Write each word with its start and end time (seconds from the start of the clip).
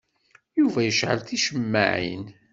Yuba 0.59 0.79
yecɛel 0.83 1.19
ticemmaɛin. 1.27 2.25